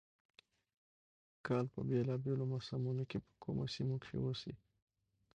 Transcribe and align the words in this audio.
د 1.35 1.35
کال 1.47 1.65
په 1.73 1.79
بېلا 1.89 2.15
بېلو 2.23 2.43
موسمونو 2.53 3.03
کې 3.09 3.17
په 3.25 3.31
کومو 3.43 3.63
سيمو 3.75 3.95
کښې 4.01 4.17
اوسي، 4.21 4.53